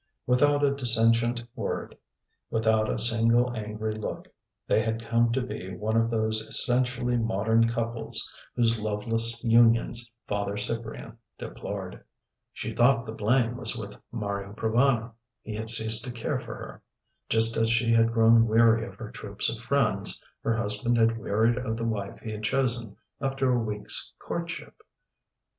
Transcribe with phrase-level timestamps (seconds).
[0.25, 1.95] Without a dissentient word,
[2.49, 4.27] without a single angry look,
[4.65, 10.57] they had come to be one of those essentially modern couples whose loveless unions Father
[10.57, 12.03] Cyprian deplored.
[12.51, 15.11] She thought the blame was with Mario Provana.
[15.43, 16.81] He had ceased to care for her.
[17.29, 21.59] Just as she had grown weary of her troops of friends, her husband had wearied
[21.59, 24.81] of the wife he had chosen after a week's courtship.